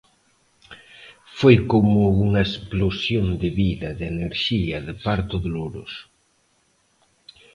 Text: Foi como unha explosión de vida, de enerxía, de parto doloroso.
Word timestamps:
Foi 1.39 1.55
como 1.71 2.01
unha 2.25 2.41
explosión 2.47 3.25
de 3.41 3.49
vida, 3.61 3.89
de 3.99 4.05
enerxía, 4.13 4.77
de 4.87 4.93
parto 5.05 5.35
doloroso. 5.45 6.03